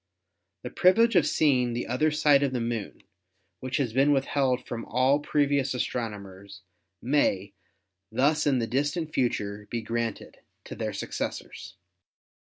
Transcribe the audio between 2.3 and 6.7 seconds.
of the Moon, which has been withheld from all previous astronomers,